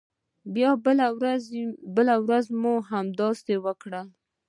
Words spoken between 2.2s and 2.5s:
ورځ